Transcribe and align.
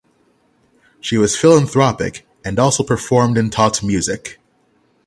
She 0.99 1.19
was 1.19 1.37
philanthropic 1.37 2.25
and 2.43 2.57
also 2.57 2.81
performed 2.83 3.37
and 3.37 3.51
taught 3.53 3.83
music. 3.83 4.39